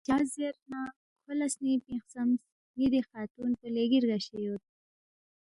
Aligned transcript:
“چا 0.07 0.17
زیرنہ 0.33 0.81
کھو 1.21 1.31
لہ 1.39 1.47
سنِنگ 1.53 1.81
پِنگ 1.85 2.01
خسمس، 2.03 2.41
”ن٘ی 2.75 2.87
دِی 2.91 3.01
خاتُون 3.09 3.51
پو 3.59 3.65
لیگی 3.75 3.99
رگشے 4.03 4.37
یود 4.45 4.63